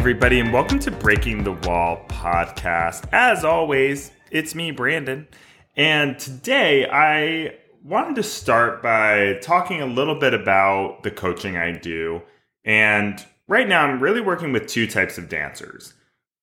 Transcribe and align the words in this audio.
Everybody, 0.00 0.40
and 0.40 0.50
welcome 0.50 0.78
to 0.78 0.90
Breaking 0.90 1.44
the 1.44 1.52
Wall 1.52 2.06
podcast. 2.08 3.06
As 3.12 3.44
always, 3.44 4.10
it's 4.30 4.54
me, 4.54 4.70
Brandon. 4.70 5.28
And 5.76 6.18
today 6.18 6.88
I 6.90 7.56
wanted 7.84 8.16
to 8.16 8.22
start 8.22 8.82
by 8.82 9.34
talking 9.42 9.82
a 9.82 9.86
little 9.86 10.14
bit 10.14 10.32
about 10.32 11.02
the 11.02 11.10
coaching 11.10 11.58
I 11.58 11.72
do. 11.72 12.22
And 12.64 13.22
right 13.46 13.68
now, 13.68 13.84
I'm 13.84 14.00
really 14.00 14.22
working 14.22 14.54
with 14.54 14.66
two 14.66 14.86
types 14.86 15.18
of 15.18 15.28
dancers. 15.28 15.92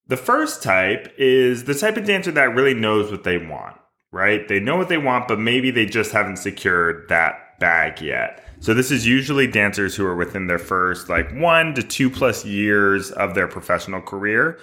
The 0.06 0.18
first 0.18 0.62
type 0.62 1.12
is 1.18 1.64
the 1.64 1.74
type 1.74 1.98
of 1.98 2.06
dancer 2.06 2.30
that 2.34 2.54
really 2.54 2.76
knows 2.76 3.10
what 3.10 3.24
they 3.24 3.40
want, 3.40 3.76
right? 4.12 4.48
They 4.48 4.60
know 4.60 4.78
what 4.78 4.88
they 4.88 5.00
want, 5.00 5.28
but 5.28 5.40
maybe 5.40 5.72
they 5.72 5.88
just 5.88 6.12
haven't 6.12 6.38
secured 6.38 7.10
that 7.10 7.58
bag 7.60 8.02
yet. 8.02 8.47
So 8.60 8.74
this 8.74 8.92
is 8.92 9.08
usually 9.08 9.48
dancers 9.48 9.96
who 9.96 10.06
are 10.06 10.16
within 10.16 10.48
their 10.48 10.60
first 10.60 11.10
like 11.10 11.32
one 11.34 11.74
to 11.76 11.84
two 11.84 12.10
plus 12.10 12.44
years 12.44 13.12
of 13.12 13.34
their 13.34 13.48
professional 13.48 14.02
career. 14.02 14.60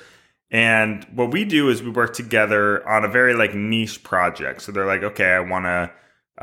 And 0.50 1.04
what 1.14 1.32
we 1.32 1.44
do 1.44 1.68
is 1.68 1.82
we 1.82 1.90
work 1.90 2.14
together 2.14 2.86
on 2.88 3.04
a 3.04 3.08
very 3.08 3.34
like 3.34 3.54
niche 3.54 4.02
project. 4.02 4.62
So 4.62 4.72
they're 4.72 4.86
like, 4.86 5.02
okay, 5.02 5.32
I 5.32 5.40
want 5.40 5.64
to 5.64 5.90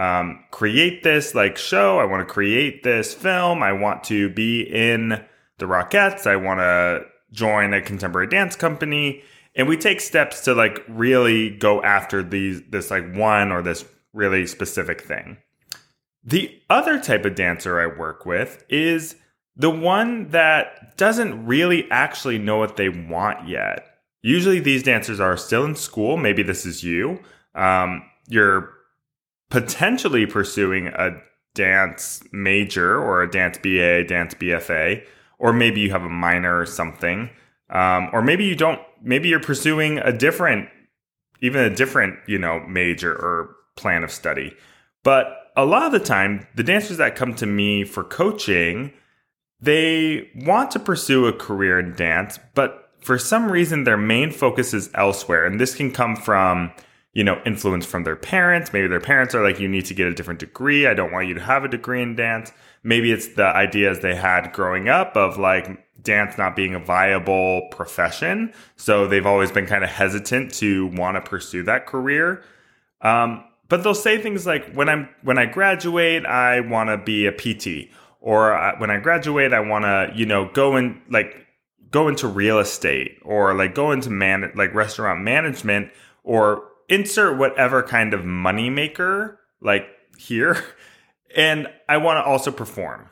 um, 0.02 0.44
create 0.52 1.04
this 1.04 1.36
like 1.36 1.58
show. 1.58 2.00
I 2.00 2.06
want 2.06 2.28
to 2.28 2.34
create 2.34 2.84
this 2.84 3.14
film. 3.14 3.62
I 3.62 3.74
want 3.74 4.04
to 4.06 4.30
be 4.30 4.62
in 4.62 5.24
the 5.58 5.66
Rockettes. 5.66 6.26
I 6.26 6.38
want 6.38 6.60
to 6.62 7.06
join 7.32 7.74
a 7.74 7.82
contemporary 7.82 8.28
dance 8.28 8.56
company. 8.56 9.24
And 9.56 9.68
we 9.68 9.78
take 9.78 10.00
steps 10.00 10.42
to 10.46 10.54
like 10.54 10.84
really 10.88 11.50
go 11.50 11.84
after 11.84 12.24
these 12.24 12.62
this 12.70 12.90
like 12.90 13.14
one 13.14 13.52
or 13.52 13.62
this 13.62 13.86
really 14.14 14.48
specific 14.48 15.02
thing. 15.02 15.38
The 16.24 16.62
other 16.70 17.00
type 17.00 17.26
of 17.26 17.36
dancer 17.36 17.80
I 17.80 17.98
work 17.98 18.26
with 18.26 18.64
is 18.70 19.16
the 19.56 19.70
one 19.70 20.30
that 20.30 20.98
doesn't 20.98 21.46
really 21.46 21.90
actually 21.90 22.38
know 22.38 22.58
what 22.58 22.78
they 22.78 22.90
want 22.90 23.48
yet. 23.48 23.86
Usually, 24.22 24.60
these 24.60 24.84
dancers 24.84 25.20
are 25.20 25.36
still 25.36 25.66
in 25.66 25.76
school. 25.76 26.16
Maybe 26.16 26.44
this 26.44 26.66
is 26.66 26.84
you. 26.84 27.20
Um, 27.56 28.04
you're 28.28 28.70
potentially 29.50 30.26
pursuing 30.26 30.88
a 30.88 31.22
dance 31.56 32.24
major 32.32 32.96
or 32.96 33.24
a 33.24 33.30
dance 33.30 33.58
BA, 33.58 34.04
dance 34.06 34.34
BFA, 34.36 35.04
or 35.40 35.52
maybe 35.52 35.82
you 35.82 35.92
have 35.92 36.04
a 36.04 36.10
minor 36.10 36.60
or 36.60 36.66
something. 36.66 37.30
Um, 37.70 38.10
or 38.14 38.22
maybe 38.22 38.46
you 38.46 38.56
don't, 38.56 38.80
maybe 39.02 39.28
you're 39.28 39.40
pursuing 39.40 39.98
a 39.98 40.12
different, 40.12 40.70
even 41.42 41.64
a 41.64 41.76
different, 41.76 42.20
you 42.28 42.38
know, 42.38 42.60
major 42.68 43.12
or 43.12 43.56
plan 43.76 44.04
of 44.04 44.12
study. 44.12 44.54
But 45.04 45.41
a 45.56 45.66
lot 45.66 45.84
of 45.84 45.92
the 45.92 46.00
time, 46.00 46.48
the 46.56 46.64
dancers 46.64 46.98
that 46.98 47.16
come 47.16 47.34
to 47.36 47.46
me 47.46 47.84
for 47.84 48.04
coaching, 48.04 48.94
they 49.60 50.30
want 50.36 50.72
to 50.72 50.80
pursue 50.80 51.28
a 51.28 51.34
career 51.34 51.80
in 51.80 51.96
dance, 51.96 52.40
but 52.56 52.82
for 53.02 53.18
some 53.18 53.52
reason, 53.52 53.84
their 53.84 53.98
main 53.98 54.32
focus 54.32 54.74
is 54.74 54.90
elsewhere. 54.94 55.46
And 55.46 55.60
this 55.60 55.76
can 55.76 55.92
come 55.92 56.16
from, 56.16 56.72
you 57.14 57.24
know, 57.24 57.42
influence 57.46 57.86
from 57.86 58.04
their 58.04 58.16
parents. 58.16 58.72
Maybe 58.74 58.88
their 58.88 59.02
parents 59.02 59.34
are 59.34 59.44
like, 59.44 59.60
you 59.60 59.68
need 59.68 59.86
to 59.86 59.94
get 59.94 60.08
a 60.08 60.14
different 60.14 60.40
degree. 60.40 60.88
I 60.88 60.94
don't 60.94 61.12
want 61.12 61.28
you 61.28 61.34
to 61.34 61.42
have 61.42 61.64
a 61.64 61.68
degree 61.68 62.02
in 62.02 62.16
dance. 62.16 62.52
Maybe 62.84 63.12
it's 63.12 63.30
the 63.30 63.46
ideas 63.46 64.00
they 64.00 64.16
had 64.16 64.54
growing 64.54 64.88
up 64.88 65.18
of 65.18 65.38
like 65.38 65.84
dance 66.02 66.38
not 66.38 66.56
being 66.56 66.76
a 66.76 66.80
viable 66.80 67.68
profession. 67.72 68.54
So 68.76 69.08
they've 69.08 69.26
always 69.26 69.52
been 69.52 69.66
kind 69.66 69.84
of 69.84 69.90
hesitant 69.90 70.54
to 70.56 70.88
want 70.88 71.16
to 71.16 71.28
pursue 71.28 71.64
that 71.64 71.88
career. 71.88 72.44
Um, 73.02 73.44
but 73.72 73.84
they'll 73.84 73.96
say 73.96 74.22
things 74.22 74.46
like 74.46 74.72
when 74.74 74.90
i'm 74.90 75.10
when 75.24 75.38
i 75.38 75.46
graduate 75.46 76.26
i 76.26 76.60
want 76.60 76.90
to 76.90 76.98
be 76.98 77.26
a 77.26 77.32
pt 77.32 77.90
or 78.20 78.54
uh, 78.54 78.78
when 78.78 78.92
i 78.92 78.98
graduate 78.98 79.54
i 79.54 79.60
want 79.62 79.86
to 79.86 80.12
you 80.14 80.26
know 80.26 80.52
go 80.54 80.76
and 80.76 81.02
like 81.10 81.48
go 81.90 82.08
into 82.10 82.28
real 82.28 82.60
estate 82.60 83.18
or 83.24 83.56
like 83.56 83.74
go 83.74 83.92
into 83.92 84.10
man 84.10 84.52
like 84.56 84.74
restaurant 84.76 85.22
management 85.22 85.90
or 86.24 86.64
insert 86.90 87.38
whatever 87.38 87.82
kind 87.82 88.14
of 88.14 88.26
money 88.26 88.70
maker 88.70 89.40
like 89.62 89.88
here. 90.18 90.64
And 91.34 91.70
i 91.88 91.96
want 91.96 92.18
to 92.18 92.30
also 92.30 92.52
perform 92.52 93.08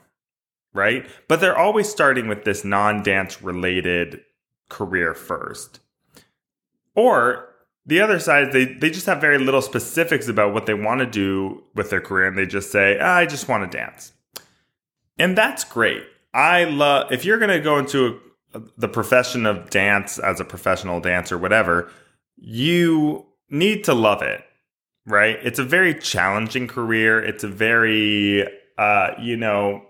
right? 0.73 1.07
But 1.27 1.41
they're 1.41 1.57
always 1.57 1.89
starting 1.89 2.27
with 2.27 2.43
this 2.43 2.63
non-dance 2.63 3.41
related 3.41 4.21
career 4.69 5.13
first. 5.13 5.79
Or 6.95 7.48
the 7.89 8.01
other 8.01 8.19
side, 8.19 8.51
they, 8.51 8.65
they 8.65 8.91
just 8.91 9.07
have 9.07 9.19
very 9.19 9.39
little 9.39 9.63
specifics 9.63 10.27
about 10.27 10.53
what 10.53 10.67
they 10.67 10.75
want 10.75 10.99
to 10.99 11.07
do 11.07 11.63
with 11.73 11.89
their 11.89 11.99
career, 11.99 12.27
and 12.27 12.37
they 12.37 12.45
just 12.45 12.71
say, 12.71 12.99
ah, 13.01 13.15
I 13.15 13.25
just 13.25 13.47
want 13.47 13.69
to 13.69 13.77
dance. 13.77 14.13
And 15.17 15.35
that's 15.35 15.63
great. 15.63 16.03
I 16.31 16.65
love, 16.65 17.11
if 17.11 17.25
you're 17.25 17.39
going 17.39 17.49
to 17.49 17.59
go 17.59 17.79
into 17.79 18.19
a, 18.53 18.61
the 18.77 18.87
profession 18.87 19.47
of 19.47 19.71
dance 19.71 20.19
as 20.19 20.39
a 20.39 20.45
professional 20.45 20.99
dancer, 20.99 21.35
whatever, 21.35 21.89
you 22.37 23.25
need 23.49 23.83
to 23.85 23.95
love 23.95 24.21
it, 24.21 24.43
right? 25.07 25.39
It's 25.41 25.57
a 25.57 25.63
very 25.63 25.95
challenging 25.95 26.67
career. 26.67 27.19
It's 27.19 27.43
a 27.43 27.47
very, 27.47 28.47
uh, 28.77 29.13
you 29.19 29.35
know, 29.35 29.83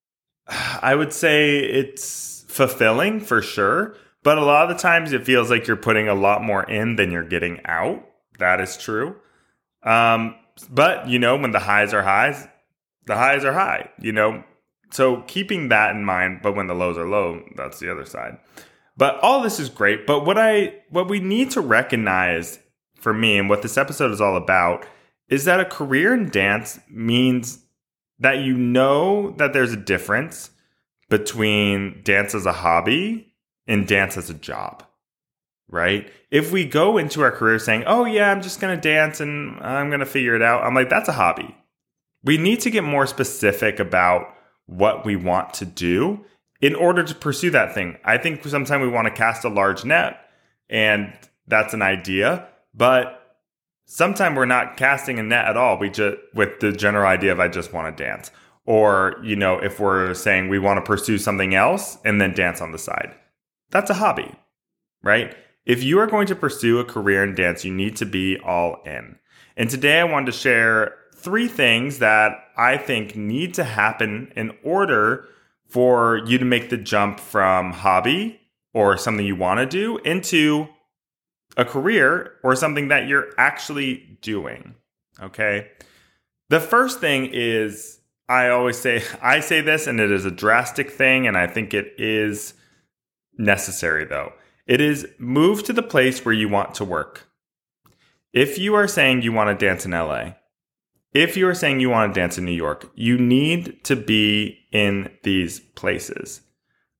I 0.48 0.96
would 0.96 1.12
say 1.12 1.60
it's 1.60 2.44
fulfilling 2.48 3.20
for 3.20 3.40
sure 3.40 3.94
but 4.22 4.38
a 4.38 4.44
lot 4.44 4.70
of 4.70 4.76
the 4.76 4.82
times 4.82 5.12
it 5.12 5.24
feels 5.24 5.50
like 5.50 5.66
you're 5.66 5.76
putting 5.76 6.08
a 6.08 6.14
lot 6.14 6.42
more 6.42 6.62
in 6.64 6.96
than 6.96 7.10
you're 7.10 7.24
getting 7.24 7.60
out. 7.64 8.04
That 8.38 8.60
is 8.60 8.76
true. 8.76 9.16
Um, 9.82 10.34
but, 10.68 11.08
you 11.08 11.18
know, 11.18 11.36
when 11.36 11.52
the 11.52 11.58
highs 11.58 11.94
are 11.94 12.02
highs, 12.02 12.46
the 13.06 13.16
highs 13.16 13.44
are 13.44 13.52
high, 13.52 13.90
you 13.98 14.12
know? 14.12 14.44
So 14.90 15.22
keeping 15.22 15.68
that 15.68 15.94
in 15.94 16.04
mind, 16.04 16.40
but 16.42 16.54
when 16.54 16.66
the 16.66 16.74
lows 16.74 16.98
are 16.98 17.08
low, 17.08 17.42
that's 17.56 17.78
the 17.78 17.90
other 17.90 18.04
side. 18.04 18.38
But 18.96 19.18
all 19.20 19.40
this 19.40 19.58
is 19.58 19.70
great. 19.70 20.06
But 20.06 20.26
what 20.26 20.36
I, 20.36 20.74
what 20.90 21.08
we 21.08 21.20
need 21.20 21.50
to 21.52 21.60
recognize 21.60 22.58
for 22.96 23.14
me 23.14 23.38
and 23.38 23.48
what 23.48 23.62
this 23.62 23.78
episode 23.78 24.10
is 24.10 24.20
all 24.20 24.36
about 24.36 24.84
is 25.28 25.44
that 25.44 25.60
a 25.60 25.64
career 25.64 26.12
in 26.12 26.28
dance 26.28 26.78
means 26.90 27.64
that 28.18 28.40
you 28.40 28.58
know 28.58 29.30
that 29.38 29.52
there's 29.52 29.72
a 29.72 29.76
difference 29.76 30.50
between 31.08 32.02
dance 32.04 32.34
as 32.34 32.44
a 32.44 32.52
hobby 32.52 33.29
and 33.70 33.86
dance 33.86 34.16
as 34.16 34.28
a 34.28 34.34
job, 34.34 34.82
right? 35.68 36.10
If 36.30 36.50
we 36.50 36.64
go 36.64 36.98
into 36.98 37.22
our 37.22 37.30
career 37.30 37.60
saying, 37.60 37.84
oh, 37.86 38.04
yeah, 38.04 38.30
I'm 38.30 38.42
just 38.42 38.60
going 38.60 38.76
to 38.76 38.80
dance 38.80 39.20
and 39.20 39.60
I'm 39.60 39.88
going 39.88 40.00
to 40.00 40.06
figure 40.06 40.34
it 40.34 40.42
out, 40.42 40.64
I'm 40.64 40.74
like, 40.74 40.90
that's 40.90 41.08
a 41.08 41.12
hobby. 41.12 41.56
We 42.24 42.36
need 42.36 42.60
to 42.60 42.70
get 42.70 42.82
more 42.82 43.06
specific 43.06 43.78
about 43.78 44.34
what 44.66 45.06
we 45.06 45.14
want 45.14 45.54
to 45.54 45.64
do 45.64 46.24
in 46.60 46.74
order 46.74 47.04
to 47.04 47.14
pursue 47.14 47.50
that 47.50 47.72
thing. 47.72 47.96
I 48.04 48.18
think 48.18 48.44
sometimes 48.44 48.82
we 48.82 48.88
want 48.88 49.06
to 49.06 49.14
cast 49.14 49.44
a 49.44 49.48
large 49.48 49.84
net, 49.84 50.18
and 50.68 51.16
that's 51.46 51.72
an 51.72 51.80
idea, 51.80 52.48
but 52.74 53.38
sometimes 53.86 54.36
we're 54.36 54.46
not 54.46 54.76
casting 54.76 55.20
a 55.20 55.22
net 55.22 55.46
at 55.46 55.56
all. 55.56 55.78
We 55.78 55.90
just, 55.90 56.18
with 56.34 56.58
the 56.58 56.72
general 56.72 57.06
idea 57.06 57.30
of 57.30 57.38
I 57.38 57.46
just 57.46 57.72
want 57.72 57.96
to 57.96 58.04
dance. 58.04 58.32
Or, 58.66 59.16
you 59.22 59.36
know, 59.36 59.58
if 59.58 59.78
we're 59.78 60.12
saying 60.14 60.48
we 60.48 60.58
want 60.58 60.78
to 60.78 60.82
pursue 60.82 61.18
something 61.18 61.54
else 61.54 61.98
and 62.04 62.20
then 62.20 62.34
dance 62.34 62.60
on 62.60 62.72
the 62.72 62.78
side 62.78 63.14
that's 63.70 63.90
a 63.90 63.94
hobby, 63.94 64.34
right? 65.02 65.36
If 65.64 65.82
you 65.82 65.98
are 66.00 66.06
going 66.06 66.26
to 66.28 66.34
pursue 66.34 66.78
a 66.78 66.84
career 66.84 67.22
in 67.22 67.34
dance, 67.34 67.64
you 67.64 67.72
need 67.72 67.96
to 67.96 68.06
be 68.06 68.38
all 68.38 68.82
in. 68.84 69.18
And 69.56 69.68
today 69.68 70.00
I 70.00 70.04
wanted 70.04 70.26
to 70.26 70.32
share 70.32 70.94
three 71.14 71.48
things 71.48 71.98
that 71.98 72.32
I 72.56 72.76
think 72.76 73.14
need 73.14 73.54
to 73.54 73.64
happen 73.64 74.32
in 74.36 74.52
order 74.64 75.28
for 75.68 76.18
you 76.26 76.38
to 76.38 76.44
make 76.44 76.70
the 76.70 76.76
jump 76.76 77.20
from 77.20 77.72
hobby 77.72 78.40
or 78.72 78.96
something 78.96 79.24
you 79.24 79.36
want 79.36 79.58
to 79.58 79.66
do 79.66 79.98
into 79.98 80.66
a 81.56 81.64
career 81.64 82.32
or 82.42 82.56
something 82.56 82.88
that 82.88 83.06
you're 83.06 83.28
actually 83.38 84.18
doing. 84.22 84.74
Okay. 85.20 85.68
The 86.48 86.60
first 86.60 87.00
thing 87.00 87.28
is 87.32 88.00
I 88.28 88.48
always 88.48 88.78
say, 88.78 89.02
I 89.22 89.40
say 89.40 89.60
this 89.60 89.86
and 89.86 90.00
it 90.00 90.10
is 90.10 90.24
a 90.24 90.30
drastic 90.30 90.90
thing, 90.90 91.26
and 91.26 91.36
I 91.36 91.46
think 91.46 91.74
it 91.74 91.94
is 91.98 92.54
necessary, 93.40 94.04
though. 94.04 94.32
It 94.66 94.80
is 94.80 95.08
move 95.18 95.64
to 95.64 95.72
the 95.72 95.82
place 95.82 96.24
where 96.24 96.34
you 96.34 96.48
want 96.48 96.74
to 96.76 96.84
work. 96.84 97.28
If 98.32 98.58
you 98.58 98.74
are 98.74 98.86
saying 98.86 99.22
you 99.22 99.32
want 99.32 99.48
to 99.58 99.66
dance 99.66 99.84
in 99.84 99.90
LA, 99.90 100.34
if 101.12 101.36
you 101.36 101.48
are 101.48 101.54
saying 101.54 101.80
you 101.80 101.90
want 101.90 102.14
to 102.14 102.20
dance 102.20 102.38
in 102.38 102.44
New 102.44 102.52
York, 102.52 102.88
you 102.94 103.18
need 103.18 103.82
to 103.84 103.96
be 103.96 104.60
in 104.70 105.10
these 105.24 105.58
places. 105.58 106.42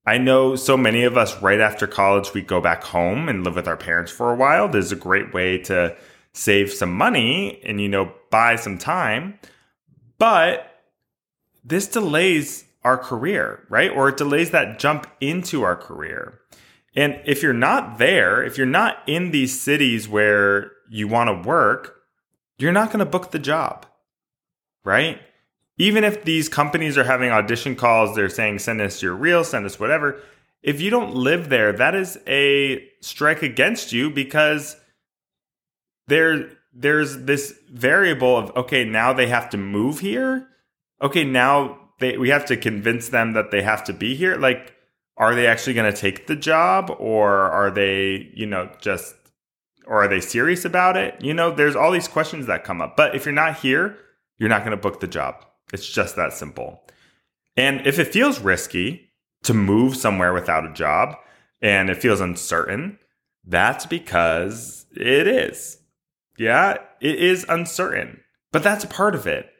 I 0.05 0.19
know 0.19 0.57
so 0.57 0.77
many 0.77 1.05
of 1.05 1.17
us 1.17 1.41
right 1.41 1.61
after 1.61 1.87
college, 1.87 2.35
we 2.35 2.43
go 2.43 2.61
back 2.61 2.83
home 2.83 3.29
and 3.29 3.45
live 3.45 3.55
with 3.55 3.69
our 3.69 3.77
parents 3.77 4.11
for 4.11 4.33
a 4.33 4.37
while. 4.37 4.69
There's 4.69 4.91
a 4.91 4.97
great 4.97 5.33
way 5.33 5.59
to 5.59 5.97
save 6.33 6.73
some 6.73 6.93
money 6.93 7.61
and, 7.65 7.81
you 7.81 7.89
know, 7.89 8.13
buy 8.31 8.57
some 8.57 8.79
time. 8.79 9.39
But 10.19 10.83
this 11.63 11.87
delays 11.87 12.65
our 12.83 12.97
career, 12.97 13.67
right? 13.69 13.91
Or 13.91 14.09
it 14.09 14.17
delays 14.17 14.51
that 14.51 14.79
jump 14.79 15.07
into 15.21 15.63
our 15.63 15.77
career. 15.77 16.41
And 16.97 17.21
if 17.25 17.43
you're 17.43 17.53
not 17.53 17.99
there, 17.99 18.43
if 18.43 18.57
you're 18.57 18.67
not 18.67 19.03
in 19.07 19.31
these 19.31 19.61
cities 19.61 20.09
where 20.09 20.73
you 20.89 21.07
want 21.07 21.29
to 21.29 21.49
work, 21.49 22.01
you're 22.59 22.73
not 22.73 22.89
going 22.89 22.99
to 22.99 23.07
book 23.07 23.31
the 23.31 23.39
job, 23.39 23.87
right? 24.85 25.21
Even 25.79 26.05
if 26.05 26.25
these 26.25 26.49
companies 26.49 26.99
are 26.99 27.05
having 27.05 27.31
audition 27.31 27.77
calls, 27.77 28.15
they're 28.15 28.29
saying, 28.29 28.59
send 28.59 28.81
us 28.81 29.03
your 29.03 29.15
reel, 29.15 29.45
send 29.45 29.65
us 29.65 29.79
whatever. 29.79 30.21
if 30.63 30.81
you 30.81 30.91
don't 30.91 31.15
live 31.15 31.49
there, 31.49 31.73
that 31.73 31.95
is 31.95 32.19
a 32.27 32.87
strike 33.01 33.43
against 33.43 33.93
you 33.93 34.11
because 34.11 34.77
there 36.07 36.51
there's 36.73 37.17
this 37.25 37.55
variable 37.71 38.37
of 38.37 38.57
okay, 38.57 38.85
now 38.85 39.13
they 39.13 39.27
have 39.27 39.51
to 39.51 39.57
move 39.57 40.01
here. 40.01 40.47
Okay, 41.01 41.25
now 41.25 41.79
they 42.01 42.19
we 42.19 42.31
have 42.31 42.45
to 42.47 42.57
convince 42.57 43.09
them 43.09 43.33
that 43.35 43.51
they 43.51 43.63
have 43.63 43.85
to 43.85 43.93
be 43.93 44.15
here. 44.15 44.37
Like 44.37 44.75
are 45.21 45.35
they 45.35 45.47
actually 45.47 45.75
going 45.75 45.93
to 45.93 45.97
take 45.97 46.27
the 46.27 46.35
job 46.35 46.97
or 46.99 47.29
are 47.31 47.71
they, 47.71 48.33
you 48.35 48.47
know, 48.47 48.71
just 48.81 49.15
or 49.87 50.03
are 50.03 50.09
they 50.09 50.21
serious 50.21 50.65
about 50.65 50.97
it? 50.97 51.15
You 51.21 51.35
know, 51.35 51.51
there's 51.55 51.77
all 51.77 51.91
these 51.91 52.09
questions 52.09 52.47
that 52.47 52.65
come 52.65 52.81
up. 52.81 52.97
But 52.97 53.15
if 53.15 53.27
you're 53.27 53.35
not 53.35 53.59
here, 53.59 53.99
you're 54.39 54.49
not 54.49 54.65
going 54.65 54.71
to 54.71 54.79
book 54.79 55.01
the 55.01 55.07
job. 55.07 55.45
It's 55.75 55.87
just 55.87 56.17
that 56.17 56.33
simple. 56.33 56.83
And 57.55 57.87
if 57.87 57.99
it 57.99 58.13
feels 58.13 58.41
risky 58.41 59.11
to 59.43 59.53
move 59.53 59.95
somewhere 59.95 60.33
without 60.33 60.65
a 60.65 60.73
job 60.73 61.17
and 61.61 61.91
it 61.91 62.01
feels 62.01 62.21
uncertain, 62.23 62.99
that's 63.45 63.85
because 63.85 64.87
it 64.93 65.27
is. 65.27 65.79
Yeah, 66.39 66.79
it 67.03 67.17
is 67.17 67.45
uncertain, 67.47 68.21
but 68.53 68.63
that's 68.63 68.85
a 68.85 68.89
part 68.89 69.15
of 69.15 69.27
it. 69.27 69.51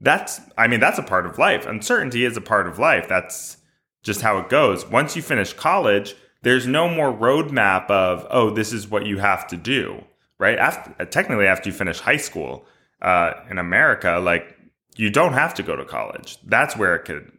That's, 0.00 0.40
I 0.58 0.66
mean, 0.66 0.80
that's 0.80 0.98
a 0.98 1.02
part 1.02 1.26
of 1.26 1.38
life. 1.38 1.66
Uncertainty 1.66 2.24
is 2.24 2.36
a 2.36 2.40
part 2.40 2.66
of 2.66 2.78
life. 2.78 3.08
That's 3.08 3.56
just 4.02 4.20
how 4.20 4.38
it 4.38 4.48
goes. 4.48 4.86
Once 4.86 5.16
you 5.16 5.22
finish 5.22 5.52
college, 5.52 6.14
there's 6.42 6.66
no 6.66 6.88
more 6.88 7.12
roadmap 7.12 7.90
of, 7.90 8.26
oh, 8.30 8.50
this 8.50 8.72
is 8.72 8.88
what 8.88 9.06
you 9.06 9.18
have 9.18 9.46
to 9.48 9.56
do, 9.56 10.04
right? 10.38 10.58
After, 10.58 11.04
technically, 11.06 11.46
after 11.46 11.68
you 11.68 11.74
finish 11.74 11.98
high 11.98 12.18
school 12.18 12.66
uh, 13.02 13.32
in 13.50 13.58
America, 13.58 14.20
like 14.22 14.56
you 14.96 15.10
don't 15.10 15.32
have 15.32 15.54
to 15.54 15.62
go 15.62 15.76
to 15.76 15.84
college. 15.84 16.38
That's 16.44 16.76
where 16.76 16.94
it 16.94 17.04
could 17.04 17.32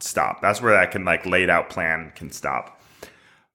stop. 0.00 0.40
That's 0.40 0.60
where 0.60 0.72
that 0.72 0.90
can 0.90 1.04
like 1.04 1.26
laid 1.26 1.50
out 1.50 1.70
plan 1.70 2.12
can 2.14 2.30
stop. 2.30 2.80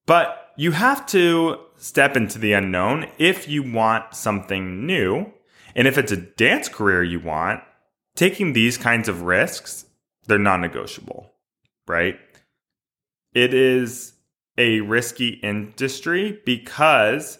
But 0.06 0.51
you 0.56 0.71
have 0.71 1.06
to 1.07 1.59
step 1.77 2.15
into 2.15 2.39
the 2.39 2.53
unknown 2.53 3.07
if 3.18 3.48
you 3.48 3.63
want 3.63 4.15
something 4.15 4.86
new. 4.86 5.31
And 5.75 5.88
if 5.88 5.98
it's 5.98 6.12
a 6.12 6.18
dance 6.18 6.69
career 6.69 7.03
you 7.03 7.19
want, 7.19 7.62
taking 8.15 8.53
these 8.53 8.77
kinds 8.77 9.07
of 9.07 9.23
risks, 9.23 9.85
they're 10.27 10.39
non 10.39 10.62
negotiable, 10.62 11.31
right? 11.88 12.17
It 13.33 13.53
is 13.53 14.13
a 14.57 14.81
risky 14.81 15.29
industry 15.29 16.39
because 16.45 17.38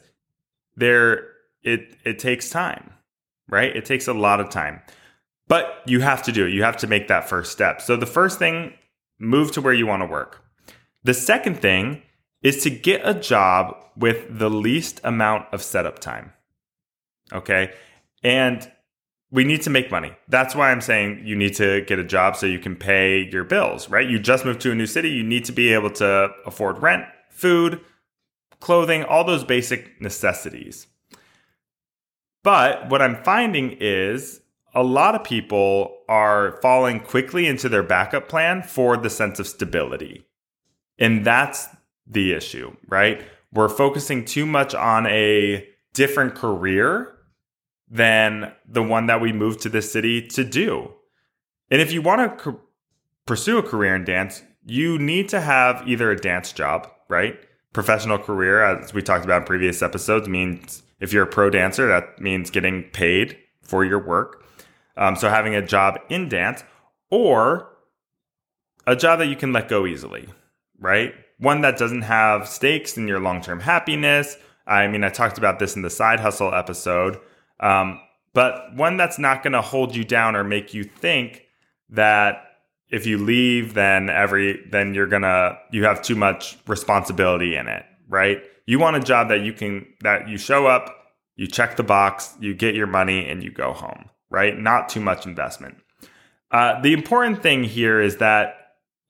there 0.76 1.30
it 1.64 1.98
it 2.04 2.20
takes 2.20 2.50
time, 2.50 2.94
right? 3.48 3.76
It 3.76 3.86
takes 3.86 4.08
a 4.08 4.14
lot 4.14 4.40
of 4.40 4.50
time. 4.50 4.82
But 5.48 5.82
you 5.86 6.02
have 6.02 6.24
to 6.24 6.32
do 6.32 6.48
it. 6.48 6.54
You 6.54 6.64
have 6.64 6.78
to 6.78 6.88
make 6.88 7.08
that 7.08 7.30
first 7.30 7.52
step. 7.52 7.82
So 7.82 7.96
the 7.96 8.08
first 8.08 8.40
thing, 8.40 8.74
move 9.20 9.52
to 9.54 9.62
where 9.62 9.74
you 9.74 9.86
want 9.86 10.02
to 10.02 10.08
work. 10.08 10.44
The 11.04 11.14
second 11.14 11.62
thing 11.62 12.02
is 12.42 12.64
to 12.64 12.70
get 12.70 13.02
a 13.04 13.14
job 13.14 13.76
with 13.96 14.26
the 14.30 14.50
least 14.50 15.00
amount 15.04 15.46
of 15.54 15.62
setup 15.62 16.00
time. 16.00 16.34
Okay. 17.32 17.74
And 18.24 18.70
we 19.32 19.44
need 19.44 19.62
to 19.64 19.70
make 19.70 19.92
money. 19.92 20.16
That's 20.28 20.56
why 20.56 20.72
I'm 20.72 20.82
saying 20.82 21.22
you 21.26 21.36
need 21.36 21.56
to 21.56 21.82
get 21.82 22.00
a 22.00 22.04
job 22.04 22.36
so 22.36 22.46
you 22.46 22.60
can 22.60 22.76
pay 22.76 23.30
your 23.32 23.44
bills, 23.44 23.90
right? 23.90 24.08
You 24.08 24.20
just 24.20 24.46
moved 24.46 24.62
to 24.62 24.72
a 24.72 24.76
new 24.76 24.86
city. 24.86 25.10
You 25.10 25.24
need 25.24 25.46
to 25.46 25.52
be 25.52 25.74
able 25.74 25.90
to 25.92 26.30
afford 26.46 26.82
rent, 26.82 27.06
food, 27.30 27.82
clothing, 28.60 29.04
all 29.04 29.24
those 29.24 29.44
basic 29.44 30.00
necessities. 30.02 30.88
But 32.44 32.90
what 32.90 33.02
I'm 33.02 33.24
finding 33.24 33.78
is 33.80 34.42
a 34.74 34.84
lot 34.84 35.16
of 35.16 35.24
people 35.24 35.98
are 36.08 36.60
falling 36.62 37.00
quickly 37.00 37.48
into 37.48 37.70
their 37.70 37.84
backup 37.84 38.30
plan 38.30 38.62
for 38.62 38.98
the 38.98 39.10
sense 39.10 39.40
of 39.40 39.48
stability. 39.48 40.26
And 41.00 41.26
that's 41.26 41.68
the 42.06 42.34
issue, 42.34 42.76
right? 42.88 43.24
We're 43.52 43.70
focusing 43.70 44.26
too 44.26 44.46
much 44.46 44.76
on 44.76 45.08
a 45.08 45.68
different 45.94 46.36
career 46.36 47.15
than 47.90 48.52
the 48.68 48.84
one 48.84 49.08
that 49.08 49.22
we 49.22 49.32
moved 49.32 49.62
to 49.62 49.70
this 49.70 49.92
city 49.92 50.22
to 50.28 50.44
do. 50.44 50.92
And 51.70 51.82
if 51.82 51.92
you 51.92 52.02
want 52.02 52.40
to 52.40 52.60
pursue 53.26 53.58
a 53.58 53.64
career 53.64 53.96
in 53.96 54.06
dance, 54.06 54.44
you 54.66 54.98
need 54.98 55.30
to 55.30 55.42
have 55.42 55.88
either 55.88 56.12
a 56.12 56.18
dance 56.18 56.52
job, 56.52 56.90
right? 57.08 57.38
Professional 57.74 58.18
career, 58.18 58.64
as 58.64 58.94
we 58.94 59.02
talked 59.02 59.26
about 59.26 59.42
in 59.42 59.48
previous 59.48 59.82
episodes, 59.82 60.28
means 60.28 60.84
if 61.00 61.14
you're 61.14 61.24
a 61.24 61.28
pro 61.28 61.50
dancer, 61.50 61.88
that 61.88 62.20
means 62.20 62.50
getting 62.50 62.84
paid 62.84 63.38
for 63.62 63.84
your 63.86 64.00
work. 64.00 64.46
Um, 64.98 65.16
so 65.16 65.30
having 65.30 65.56
a 65.56 65.66
job 65.66 66.00
in 66.10 66.30
dance 66.30 66.64
or 67.10 67.70
a 68.88 68.96
job 68.96 69.20
that 69.20 69.28
you 69.28 69.36
can 69.36 69.52
let 69.52 69.68
go 69.68 69.86
easily, 69.86 70.28
right? 70.80 71.14
one 71.38 71.62
that 71.62 71.78
doesn't 71.78 72.04
have 72.04 72.48
stakes 72.48 72.98
in 72.98 73.08
your 73.08 73.20
long 73.20 73.42
term 73.42 73.60
happiness. 73.60 74.38
I 74.68 74.88
mean, 74.88 75.04
I 75.04 75.10
talked 75.10 75.38
about 75.38 75.60
this 75.60 75.76
in 75.76 75.82
the 75.82 75.90
side 75.90 76.20
hustle 76.20 76.54
episode, 76.54 77.20
um, 77.60 78.00
but 78.34 78.76
one 78.76 78.98
that's 78.98 79.18
not 79.18 79.44
going 79.44 79.54
to 79.54 79.62
hold 79.62 79.96
you 79.96 80.04
down 80.04 80.36
or 80.36 80.44
make 80.44 80.74
you 80.74 80.84
think 80.84 81.44
that 81.90 82.46
if 82.90 83.06
you 83.06 83.18
leave, 83.18 83.74
then 83.74 84.10
every 84.10 84.64
then 84.70 84.94
you're 84.94 85.08
gonna 85.08 85.58
you 85.72 85.86
have 85.86 86.02
too 86.02 86.16
much 86.16 86.58
responsibility 86.68 87.56
in 87.56 87.68
it, 87.68 87.84
right? 88.08 88.44
You 88.66 88.80
want 88.80 88.96
a 88.96 89.00
job 89.00 89.30
that 89.30 89.42
you 89.42 89.54
can 89.54 89.86
that 90.02 90.30
you 90.30 90.38
show 90.38 90.68
up, 90.68 90.96
you 91.36 91.48
check 91.48 91.78
the 91.78 91.84
box, 91.84 92.36
you 92.40 92.54
get 92.54 92.76
your 92.76 92.88
money, 92.88 93.28
and 93.28 93.44
you 93.44 93.52
go 93.52 93.74
home, 93.74 94.10
right? 94.30 94.58
Not 94.58 94.90
too 94.90 95.02
much 95.02 95.26
investment. 95.26 95.78
Uh, 96.52 96.80
the 96.82 96.94
important 96.94 97.42
thing 97.42 97.64
here 97.64 98.00
is 98.00 98.18
that 98.18 98.56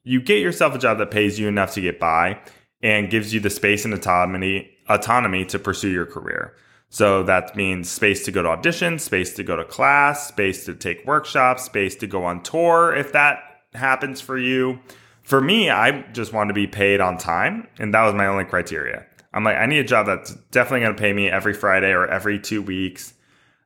you 0.04 0.22
get 0.22 0.40
yourself 0.40 0.74
a 0.74 0.80
job 0.80 0.98
that 1.00 1.12
pays 1.12 1.38
you 1.40 1.48
enough 1.48 1.74
to 1.74 1.82
get 1.82 2.00
by 2.00 2.40
and 2.82 3.10
gives 3.10 3.34
you 3.34 3.40
the 3.40 3.50
space 3.50 3.86
and 3.86 3.94
autonomy 3.94 4.70
autonomy 4.88 5.46
to 5.46 5.60
pursue 5.60 5.90
your 5.90 6.06
career. 6.06 6.56
So 6.96 7.24
that 7.24 7.58
means 7.58 7.92
space 7.92 8.24
to 8.24 8.32
go 8.32 8.42
to 8.42 8.48
auditions, 8.48 9.02
space 9.02 9.34
to 9.34 9.44
go 9.44 9.58
to 9.58 9.66
class, 9.66 10.30
space 10.30 10.64
to 10.64 10.74
take 10.74 11.06
workshops, 11.06 11.64
space 11.64 11.94
to 11.98 12.08
go 12.08 12.24
on 12.24 12.42
tour 12.42 12.96
if 12.96 13.12
that 13.12 13.40
happens 13.74 14.22
for 14.22 14.38
you. 14.38 14.80
For 15.22 15.42
me, 15.42 15.70
I 15.70 16.04
just 16.14 16.32
want 16.32 16.48
to 16.52 16.54
be 16.54 16.68
paid 16.68 17.02
on 17.02 17.18
time, 17.18 17.68
and 17.80 17.94
that 17.94 18.04
was 18.04 18.14
my 18.14 18.28
only 18.28 18.46
criteria. 18.46 19.06
I'm 19.34 19.44
like, 19.44 19.58
I 19.58 19.66
need 19.66 19.80
a 19.80 19.84
job 19.84 20.06
that's 20.06 20.36
definitely 20.52 20.86
going 20.86 20.96
to 20.96 21.02
pay 21.02 21.12
me 21.12 21.28
every 21.30 21.54
Friday 21.54 21.92
or 21.92 22.08
every 22.08 22.40
two 22.40 22.62
weeks 22.62 23.14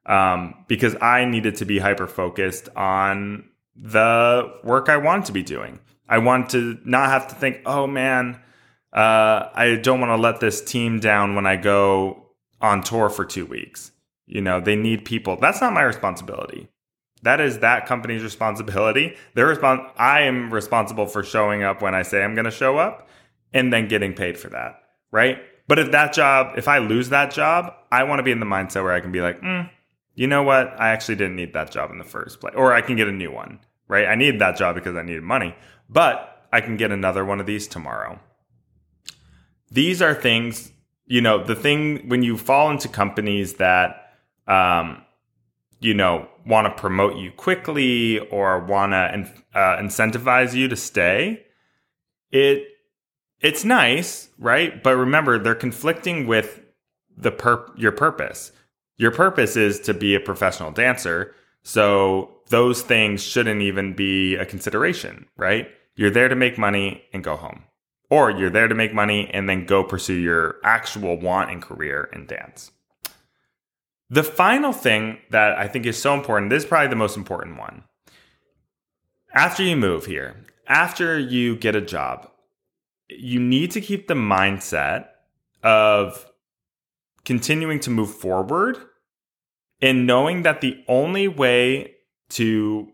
um, 0.08 0.66
because 0.68 0.96
I 1.00 1.26
needed 1.26 1.58
to 1.58 1.66
be 1.66 1.78
hyper 1.78 2.08
focused 2.08 2.68
on 2.76 3.48
the 3.76 4.52
work 4.64 4.90
I 4.90 4.98
wanted 4.98 5.26
to 5.26 5.34
be 5.34 5.44
doing. 5.44 5.78
I 6.08 6.18
want 6.18 6.50
to 6.50 6.80
not 6.84 7.10
have 7.12 7.28
to 7.28 7.36
think, 7.36 7.62
oh 7.68 7.86
man, 7.86 8.42
uh, 8.92 9.50
I 9.54 9.80
don't 9.84 10.00
want 10.00 10.10
to 10.10 10.20
let 10.20 10.40
this 10.40 10.64
team 10.64 11.00
down 11.00 11.36
when 11.36 11.46
I 11.46 11.58
go 11.58 12.19
on 12.62 12.84
tour 12.84 13.10
for 13.10 13.26
two 13.26 13.46
weeks. 13.46 13.92
You 14.26 14.42
know, 14.42 14.60
they 14.60 14.76
need 14.76 15.06
people. 15.06 15.38
That's 15.38 15.62
not 15.62 15.74
my 15.74 15.82
responsibility. 15.82 16.70
That 17.24 17.42
is 17.42 17.60
that 17.60 17.86
company's 17.86 18.24
responsibility. 18.24 19.16
They're 19.34 19.54
respons- 19.54 19.92
I 19.98 20.22
am 20.22 20.54
responsible 20.54 21.08
for 21.08 21.24
showing 21.24 21.64
up 21.64 21.82
when 21.82 21.96
I 21.96 22.04
say 22.04 22.24
I'm 22.24 22.36
going 22.36 22.46
to 22.46 22.52
show 22.52 22.78
up 22.78 23.10
and 23.54 23.74
then 23.74 23.88
getting 23.88 24.14
paid 24.14 24.38
for 24.38 24.50
that. 24.50 24.82
Right. 25.12 25.40
But 25.68 25.80
if 25.80 25.92
that 25.92 26.14
job, 26.14 26.58
if 26.58 26.68
I 26.68 26.78
lose 26.78 27.10
that 27.10 27.32
job, 27.32 27.74
I 27.92 28.04
want 28.04 28.20
to 28.20 28.24
be 28.24 28.32
in 28.32 28.40
the 28.40 28.46
mindset 28.46 28.84
where 28.84 28.94
I 28.94 29.02
can 29.02 29.12
be 29.12 29.22
like, 29.22 29.42
mm, 29.42 29.70
you 30.16 30.28
know 30.28 30.44
what? 30.44 30.80
I 30.80 30.90
actually 30.90 31.16
didn't 31.16 31.36
need 31.36 31.54
that 31.54 31.72
job 31.72 31.92
in 31.92 31.98
the 31.98 32.04
first 32.04 32.40
place. 32.40 32.54
Or 32.56 32.74
I 32.74 32.82
can 32.82 32.96
get 32.96 33.08
a 33.08 33.12
new 33.12 33.32
one. 33.32 33.60
Right. 33.88 34.06
I 34.06 34.16
needed 34.16 34.40
that 34.40 34.56
job 34.56 34.76
because 34.76 34.96
I 34.96 35.02
needed 35.02 35.24
money 35.24 35.56
but 35.90 36.48
I 36.54 36.62
can 36.62 36.78
get 36.78 36.92
another 36.92 37.26
one 37.26 37.40
of 37.40 37.46
these 37.46 37.68
tomorrow. 37.68 38.20
These 39.72 40.02
are 40.02 40.14
things, 40.14 40.72
you 41.10 41.22
know, 41.22 41.44
the 41.44 41.56
thing 41.56 42.08
when 42.08 42.22
you 42.22 42.38
fall 42.38 42.70
into 42.70 42.88
companies 42.88 43.56
that, 43.56 44.14
um, 44.48 45.02
you 45.82 45.94
know, 45.96 46.30
want 46.46 46.66
to 46.68 46.82
promote 46.82 47.18
you 47.18 47.32
quickly 47.32 48.20
or 48.20 48.60
want 48.60 48.92
to 48.92 49.58
uh, 49.60 49.78
incentivize 49.80 50.54
you 50.54 50.68
to 50.68 50.76
stay, 50.76 51.44
it 52.32 52.64
it's 53.42 53.66
nice, 53.66 54.30
right? 54.38 54.84
But 54.84 54.98
remember, 54.98 55.40
they're 55.40 55.56
conflicting 55.56 56.28
with 56.28 56.62
the 57.18 57.32
per- 57.32 57.72
your 57.76 57.92
purpose. 57.92 58.52
Your 58.98 59.12
purpose 59.12 59.56
is 59.56 59.80
to 59.82 59.94
be 59.96 60.14
a 60.14 60.20
professional 60.20 60.72
dancer, 60.72 61.34
so 61.64 62.36
those 62.50 62.84
things 62.84 63.24
shouldn't 63.24 63.62
even 63.62 63.94
be 63.94 64.36
a 64.36 64.46
consideration, 64.46 65.26
right? 65.38 65.70
You're 65.96 66.12
there 66.12 66.28
to 66.28 66.36
make 66.36 66.58
money 66.58 67.04
and 67.14 67.24
go 67.24 67.36
home. 67.36 67.64
Or 68.10 68.32
you're 68.32 68.50
there 68.50 68.68
to 68.68 68.76
make 68.76 68.94
money 68.94 69.30
and 69.32 69.48
then 69.48 69.66
go 69.66 69.84
pursue 69.84 70.16
your 70.16 70.56
actual 70.64 71.20
want 71.20 71.52
and 71.52 71.62
career 71.62 72.10
in 72.12 72.26
dance. 72.26 72.72
The 74.10 74.24
final 74.24 74.74
thing 74.74 75.20
that 75.30 75.58
I 75.58 75.68
think 75.68 75.86
is 75.86 76.02
so 76.02 76.16
important, 76.16 76.50
this 76.50 76.64
is 76.64 76.70
probably 76.70 76.88
the 76.88 76.96
most 76.96 77.16
important 77.16 77.60
one. 77.60 77.84
After 79.34 79.62
you 79.62 79.76
move 79.76 80.08
here, 80.08 80.36
after 80.68 81.20
you 81.20 81.56
get 81.56 81.76
a 81.76 81.82
job, 81.82 82.32
you 83.10 83.40
need 83.40 83.72
to 83.72 83.82
keep 83.82 84.08
the 84.08 84.16
mindset 84.16 85.10
of 85.62 86.26
continuing 87.26 87.80
to 87.82 87.92
move 87.92 88.14
forward 88.14 88.78
and 89.82 90.08
knowing 90.08 90.44
that 90.44 90.62
the 90.62 90.84
only 90.88 91.28
way 91.28 91.96
to 92.30 92.92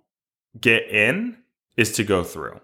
get 0.60 0.90
in 0.90 1.38
is 1.78 1.94
to 1.94 2.04
go 2.04 2.24
through. 2.24 2.60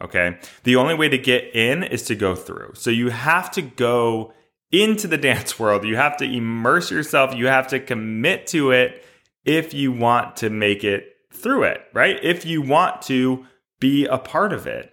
Okay. 0.00 0.38
The 0.64 0.76
only 0.76 0.94
way 0.94 1.08
to 1.08 1.18
get 1.18 1.54
in 1.54 1.82
is 1.82 2.04
to 2.04 2.14
go 2.14 2.34
through. 2.34 2.72
So 2.74 2.90
you 2.90 3.10
have 3.10 3.50
to 3.52 3.62
go 3.62 4.32
into 4.70 5.06
the 5.08 5.18
dance 5.28 5.58
world. 5.58 5.84
You 5.84 5.96
have 5.96 6.16
to 6.18 6.24
immerse 6.24 6.90
yourself. 6.90 7.34
You 7.34 7.46
have 7.48 7.68
to 7.68 7.80
commit 7.80 8.46
to 8.48 8.70
it 8.70 9.04
if 9.44 9.74
you 9.74 9.92
want 9.92 10.36
to 10.36 10.50
make 10.50 10.84
it 10.84 11.16
through 11.32 11.64
it, 11.64 11.82
right? 11.92 12.18
If 12.22 12.44
you 12.44 12.62
want 12.62 13.02
to 13.02 13.46
be 13.80 14.06
a 14.06 14.18
part 14.18 14.52
of 14.52 14.66
it. 14.66 14.92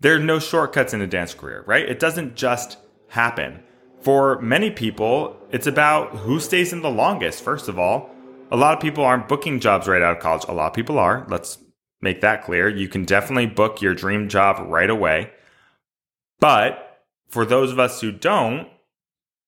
There 0.00 0.16
are 0.16 0.20
no 0.20 0.38
shortcuts 0.38 0.94
in 0.94 1.00
a 1.00 1.06
dance 1.06 1.34
career, 1.34 1.62
right? 1.66 1.88
It 1.88 2.00
doesn't 2.00 2.34
just 2.34 2.78
happen. 3.08 3.62
For 4.00 4.40
many 4.40 4.70
people, 4.70 5.36
it's 5.50 5.68
about 5.68 6.16
who 6.16 6.40
stays 6.40 6.72
in 6.72 6.82
the 6.82 6.90
longest, 6.90 7.44
first 7.44 7.68
of 7.68 7.78
all. 7.78 8.10
A 8.50 8.56
lot 8.56 8.74
of 8.74 8.80
people 8.80 9.04
aren't 9.04 9.28
booking 9.28 9.60
jobs 9.60 9.86
right 9.86 10.02
out 10.02 10.16
of 10.16 10.22
college. 10.22 10.44
A 10.48 10.52
lot 10.52 10.66
of 10.66 10.74
people 10.74 10.98
are. 10.98 11.24
Let's 11.28 11.58
make 12.02 12.20
that 12.20 12.44
clear. 12.44 12.68
You 12.68 12.88
can 12.88 13.04
definitely 13.04 13.46
book 13.46 13.80
your 13.80 13.94
dream 13.94 14.28
job 14.28 14.62
right 14.68 14.90
away. 14.90 15.30
But 16.40 17.00
for 17.28 17.46
those 17.46 17.72
of 17.72 17.78
us 17.78 18.00
who 18.00 18.12
don't, 18.12 18.68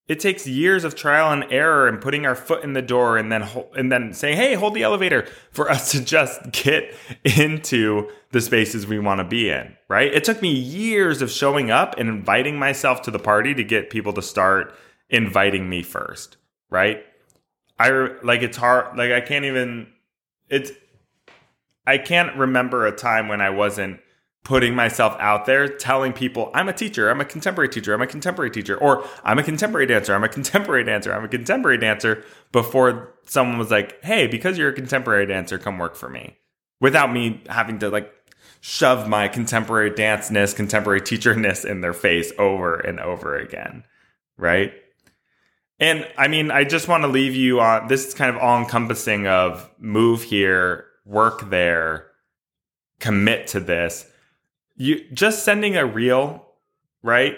it 0.07 0.21
takes 0.21 0.47
years 0.47 0.85
of 0.85 0.95
trial 0.95 1.33
and 1.33 1.51
error 1.51 1.89
and 1.89 2.01
putting 2.01 2.27
our 2.27 2.35
foot 2.35 2.63
in 2.63 2.75
the 2.75 2.83
door 2.83 3.17
and 3.17 3.33
then 3.33 3.49
and 3.75 3.91
then 3.91 4.13
saying 4.13 4.37
hey 4.37 4.55
hold 4.55 4.75
the 4.75 4.83
elevator 4.83 5.27
for 5.51 5.71
us 5.71 5.93
to 5.93 6.05
just 6.05 6.53
get 6.53 6.95
into 7.25 8.09
the 8.31 8.41
spaces 8.41 8.87
we 8.87 8.99
want 8.99 9.19
to 9.19 9.25
be 9.25 9.49
in 9.49 9.75
right 9.89 10.13
it 10.13 10.25
took 10.25 10.43
me 10.43 10.53
years 10.53 11.23
of 11.23 11.31
showing 11.31 11.71
up 11.71 11.95
and 11.99 12.09
inviting 12.09 12.59
myself 12.59 13.03
to 13.03 13.11
the 13.11 13.19
party 13.19 13.55
to 13.55 13.65
get 13.65 13.91
people 13.91 14.13
to 14.13 14.23
start 14.23 14.75
inviting 15.09 15.69
me 15.69 15.83
first 15.83 16.37
right 16.71 17.05
i 17.79 17.91
like 18.23 18.43
it's 18.43 18.57
hard 18.57 18.97
like 18.97 19.11
i 19.11 19.21
can't 19.21 19.45
even 19.45 19.87
it's 20.49 20.71
i 21.87 21.99
can't 21.99 22.37
remember 22.37 22.87
a 22.87 22.93
time 22.93 23.29
when 23.29 23.41
i 23.41 23.51
wasn't 23.51 24.01
putting 24.45 24.75
myself 24.75 25.17
out 25.19 25.47
there, 25.47 25.67
telling 25.67 26.13
people 26.13 26.51
I'm 26.55 26.69
a 26.69 26.73
teacher, 26.73 27.11
I'm 27.11 27.21
a 27.21 27.25
contemporary 27.25 27.71
teacher, 27.71 27.95
I'm 27.95 28.03
a 28.03 28.07
contemporary 28.07 28.51
teacher, 28.51 28.77
or 28.77 29.05
I'm 29.25 29.39
a 29.39 29.43
contemporary 29.43 29.87
dancer, 29.87 30.15
I'm 30.15 30.23
a 30.23 30.29
contemporary 30.29 30.85
dancer, 30.85 31.13
I'm 31.13 31.25
a 31.25 31.29
contemporary 31.29 31.79
dancer 31.79 32.23
before 32.53 33.15
someone 33.27 33.59
was 33.59 33.71
like, 33.71 34.03
hey, 34.05 34.27
because 34.27 34.59
you're 34.59 34.69
a 34.69 34.75
contemporary 34.75 35.27
dancer, 35.27 35.59
come 35.59 35.79
work 35.79 35.97
for 35.97 36.11
me. 36.11 36.37
Without 36.81 37.11
me 37.11 37.43
having 37.49 37.79
to 37.79 37.89
like 37.89 38.13
shove 38.61 39.09
my 39.09 39.29
contemporary 39.29 39.91
dance-ness, 39.91 40.53
contemporary 40.53 41.01
teacher-ness 41.01 41.65
in 41.65 41.81
their 41.81 41.95
face 41.95 42.31
over 42.39 42.77
and 42.77 43.01
over 43.01 43.37
again. 43.37 43.85
Right. 44.37 44.75
And 45.81 46.07
I 46.19 46.29
mean, 46.29 46.51
I 46.51 46.65
just 46.65 46.87
want 46.87 47.03
to 47.05 47.09
leave 47.09 47.35
you 47.35 47.61
on 47.61 47.89
this 47.89 48.09
is 48.09 48.15
kind 48.15 48.35
of 48.35 48.41
all 48.43 48.59
encompassing 48.59 49.27
of 49.27 49.71
move 49.79 50.23
here, 50.23 50.84
work 51.05 51.51
there, 51.51 52.07
commit 53.01 53.47
to 53.49 53.61
this 53.61 54.07
you 54.77 55.05
just 55.13 55.45
sending 55.45 55.77
a 55.77 55.87
reel, 55.87 56.45
right? 57.03 57.37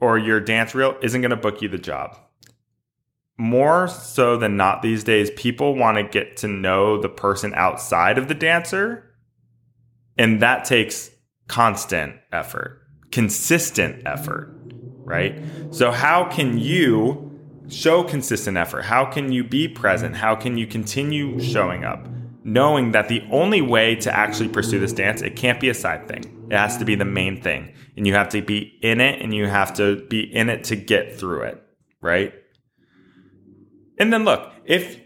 Or 0.00 0.18
your 0.18 0.40
dance 0.40 0.74
reel 0.74 0.96
isn't 1.02 1.20
going 1.20 1.30
to 1.30 1.36
book 1.36 1.62
you 1.62 1.68
the 1.68 1.78
job. 1.78 2.16
More 3.36 3.88
so 3.88 4.36
than 4.36 4.56
not 4.56 4.82
these 4.82 5.04
days, 5.04 5.30
people 5.30 5.74
want 5.74 5.96
to 5.96 6.02
get 6.02 6.36
to 6.38 6.48
know 6.48 7.00
the 7.00 7.08
person 7.08 7.54
outside 7.54 8.18
of 8.18 8.28
the 8.28 8.34
dancer. 8.34 9.14
And 10.18 10.40
that 10.42 10.64
takes 10.64 11.10
constant 11.48 12.16
effort, 12.32 12.82
consistent 13.10 14.02
effort, 14.06 14.54
right? 15.04 15.42
So, 15.70 15.90
how 15.90 16.24
can 16.24 16.58
you 16.58 17.38
show 17.68 18.04
consistent 18.04 18.58
effort? 18.58 18.82
How 18.82 19.06
can 19.06 19.32
you 19.32 19.42
be 19.42 19.68
present? 19.68 20.16
How 20.16 20.34
can 20.34 20.58
you 20.58 20.66
continue 20.66 21.40
showing 21.40 21.84
up? 21.84 22.06
Knowing 22.52 22.90
that 22.92 23.08
the 23.08 23.22
only 23.30 23.62
way 23.62 23.94
to 23.94 24.14
actually 24.14 24.48
pursue 24.48 24.80
this 24.80 24.92
dance, 24.92 25.22
it 25.22 25.36
can't 25.36 25.60
be 25.60 25.68
a 25.68 25.74
side 25.74 26.08
thing. 26.08 26.48
It 26.50 26.56
has 26.56 26.76
to 26.78 26.84
be 26.84 26.96
the 26.96 27.04
main 27.04 27.40
thing. 27.40 27.72
And 27.96 28.06
you 28.06 28.14
have 28.14 28.30
to 28.30 28.42
be 28.42 28.76
in 28.82 29.00
it 29.00 29.22
and 29.22 29.32
you 29.32 29.46
have 29.46 29.74
to 29.74 30.04
be 30.06 30.20
in 30.20 30.48
it 30.48 30.64
to 30.64 30.76
get 30.76 31.16
through 31.16 31.42
it, 31.42 31.62
right? 32.00 32.34
And 33.98 34.12
then 34.12 34.24
look, 34.24 34.52
if 34.64 34.98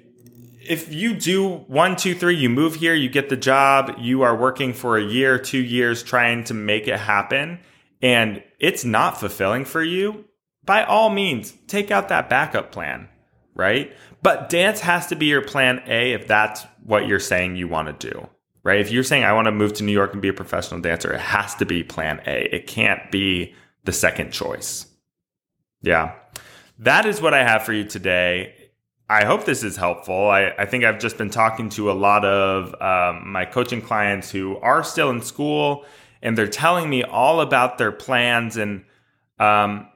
if 0.67 0.95
you 0.95 1.15
do 1.15 1.57
one, 1.67 1.97
two, 1.97 2.15
three, 2.15 2.37
you 2.37 2.49
move 2.49 2.77
here, 2.77 2.95
you 2.95 3.11
get 3.11 3.29
the 3.29 3.37
job, 3.37 3.97
you 3.99 4.23
are 4.23 4.35
working 4.35 4.73
for 4.73 4.97
a 4.97 5.05
year, 5.05 5.39
two 5.39 5.59
years 5.59 6.03
trying 6.03 6.45
to 6.45 6.55
make 6.55 6.89
it 6.89 6.99
happen, 6.99 7.61
and 8.01 8.43
it's 8.59 8.83
not 8.83 9.21
fulfilling 9.21 9.67
for 9.67 9.83
you, 9.83 10.25
by 10.65 10.83
all 10.83 11.11
means, 11.11 11.53
take 11.67 11.91
out 11.91 12.09
that 12.09 12.31
backup 12.31 12.73
plan 12.73 13.11
right? 13.55 13.97
But 14.23 14.49
dance 14.49 14.81
has 14.81 15.07
to 15.09 15.17
be 15.17 15.27
your 15.27 15.43
plan 15.43 15.83
A 15.87 16.13
if 16.13 16.27
that's 16.27 16.67
what 16.85 17.07
you're 17.07 17.21
saying 17.21 17.57
you 17.57 17.67
want 17.67 18.01
to 18.01 18.11
do, 18.11 18.29
right? 18.63 18.81
If 18.81 18.91
you're 18.91 19.03
saying, 19.03 19.25
I 19.25 19.33
want 19.33 19.47
to 19.47 19.53
move 19.53 19.73
to 19.75 19.85
New 19.85 19.93
York 19.93 20.13
and 20.13 20.23
be 20.23 20.29
a 20.29 20.35
professional 20.35 20.81
dancer, 20.81 21.13
it 21.13 21.21
has 21.21 21.55
to 21.57 21.67
be 21.67 21.83
plan 21.83 22.21
A. 22.27 22.55
It 22.55 22.67
can't 22.67 23.11
be 23.11 23.55
the 23.85 23.93
second 23.93 24.33
choice. 24.33 24.87
Yeah. 25.83 26.15
That 26.79 27.07
is 27.07 27.21
what 27.21 27.35
I 27.35 27.43
have 27.43 27.65
for 27.65 27.73
you 27.73 27.85
today. 27.85 28.55
I 29.09 29.25
hope 29.25 29.45
this 29.45 29.63
is 29.63 29.77
helpful. 29.77 30.31
I, 30.31 30.53
I 30.59 30.67
think 30.67 30.85
I've 30.85 30.99
just 30.99 31.19
been 31.19 31.31
talking 31.31 31.69
to 31.71 31.91
a 31.91 31.93
lot 31.93 32.25
of 32.25 32.75
um, 32.81 33.31
my 33.31 33.45
coaching 33.45 33.83
clients 33.83 34.31
who 34.31 34.57
are 34.59 34.83
still 34.83 35.11
in 35.11 35.21
school 35.21 35.85
and 36.23 36.39
they're 36.39 36.47
telling 36.49 36.89
me 36.89 37.03
all 37.03 37.41
about 37.41 37.77
their 37.77 37.93
plans 37.93 38.57
and 38.57 38.85
um, 39.39 39.89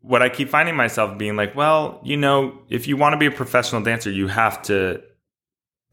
what 0.00 0.22
I 0.22 0.28
keep 0.28 0.48
finding 0.48 0.76
myself 0.76 1.16
being 1.18 1.36
like, 1.36 1.54
well, 1.54 2.00
you 2.04 2.16
know, 2.16 2.58
if 2.68 2.88
you 2.88 2.96
want 2.96 3.12
to 3.12 3.16
be 3.16 3.26
a 3.26 3.30
professional 3.30 3.82
dancer, 3.82 4.10
you 4.10 4.26
have 4.26 4.60
to 4.62 5.02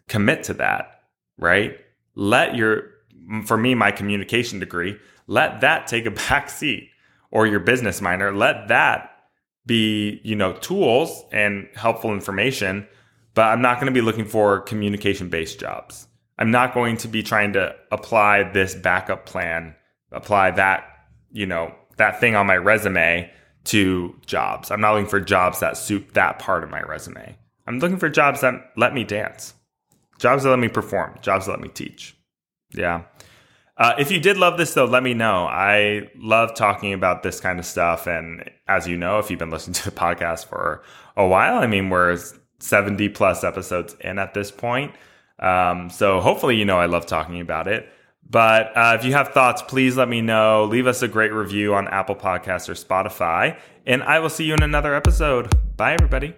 commit 0.08 0.44
to 0.46 0.54
that, 0.56 1.02
right? 1.38 1.78
Let 2.16 2.56
your, 2.56 2.92
for 3.46 3.58
me, 3.58 3.76
my 3.76 3.92
communication 3.92 4.60
degree, 4.60 4.98
let 5.28 5.62
that 5.62 5.88
take 5.88 6.06
a 6.06 6.12
back 6.30 6.50
seat 6.50 6.90
or 7.32 7.48
your 7.48 7.60
business 7.60 8.02
minor, 8.02 8.36
let 8.36 8.68
that 8.68 9.10
be, 9.66 10.22
you 10.24 10.36
know, 10.36 10.54
tools 10.54 11.24
and 11.32 11.68
helpful 11.76 12.14
information. 12.14 12.88
But 13.34 13.48
I'm 13.48 13.62
not 13.62 13.76
going 13.78 13.92
to 13.92 13.98
be 13.98 14.06
looking 14.06 14.26
for 14.26 14.62
communication 14.62 15.30
based 15.30 15.60
jobs. 15.60 16.08
I'm 16.38 16.52
not 16.52 16.74
going 16.74 16.98
to 16.98 17.08
be 17.08 17.24
trying 17.24 17.54
to 17.54 17.76
apply 17.92 18.52
this 18.52 18.76
backup 18.76 19.26
plan, 19.26 19.76
apply 20.12 20.52
that, 20.52 20.86
you 21.32 21.46
know, 21.46 21.74
that 21.98 22.20
thing 22.20 22.36
on 22.36 22.48
my 22.48 22.58
resume 22.58 23.32
to 23.66 24.16
jobs. 24.26 24.72
I'm 24.72 24.82
not 24.82 24.94
looking 24.94 25.10
for 25.10 25.20
jobs 25.20 25.60
that 25.60 25.78
suit 25.78 26.14
that 26.14 26.40
part 26.40 26.64
of 26.64 26.70
my 26.70 26.82
resume. 26.82 27.38
I'm 27.66 27.80
looking 27.80 27.98
for 27.98 28.10
jobs 28.10 28.42
that 28.42 28.56
let 28.76 28.94
me 28.94 29.04
dance, 29.04 29.54
jobs 30.24 30.44
that 30.44 30.50
let 30.50 30.60
me 30.60 30.70
perform, 30.70 31.20
jobs 31.22 31.46
that 31.46 31.52
let 31.52 31.60
me 31.60 31.68
teach. 31.68 32.16
Yeah. 32.72 33.04
Uh, 33.76 33.94
if 34.00 34.10
you 34.10 34.22
did 34.22 34.38
love 34.38 34.58
this, 34.58 34.74
though, 34.74 34.86
let 34.86 35.04
me 35.04 35.14
know. 35.14 35.46
I 35.48 36.10
love 36.16 36.56
talking 36.56 36.94
about 36.94 37.24
this 37.24 37.42
kind 37.42 37.60
of 37.60 37.66
stuff. 37.66 38.08
And 38.08 38.50
as 38.66 38.88
you 38.88 38.96
know, 38.96 39.20
if 39.20 39.30
you've 39.30 39.40
been 39.40 39.50
listening 39.50 39.74
to 39.82 39.86
the 39.86 39.96
podcast 39.96 40.46
for 40.48 40.82
a 41.18 41.28
while, 41.28 41.58
I 41.58 41.68
mean, 41.68 41.90
we're 41.90 42.18
70 42.60 43.10
plus 43.10 43.44
episodes 43.44 43.98
in 44.00 44.18
at 44.18 44.34
this 44.34 44.50
point. 44.50 44.94
Um, 45.40 45.90
so 45.90 46.22
hopefully, 46.22 46.56
you 46.56 46.64
know, 46.64 46.80
I 46.80 46.86
love 46.86 47.06
talking 47.06 47.42
about 47.42 47.68
it. 47.68 47.90
But 48.30 48.72
uh, 48.78 48.96
if 48.98 49.04
you 49.04 49.12
have 49.12 49.30
thoughts, 49.30 49.62
please 49.62 49.98
let 49.98 50.08
me 50.08 50.22
know. 50.22 50.64
Leave 50.64 50.88
us 50.88 51.02
a 51.02 51.10
great 51.10 51.34
review 51.34 51.76
on 51.76 51.90
Apple 51.90 52.16
Podcasts 52.16 52.70
or 52.70 52.76
Spotify. 52.76 53.60
And 53.86 54.02
I 54.04 54.20
will 54.20 54.30
see 54.30 54.46
you 54.46 54.54
in 54.54 54.64
another 54.64 54.96
episode. 54.96 55.54
Bye, 55.76 55.94
everybody. 55.94 56.34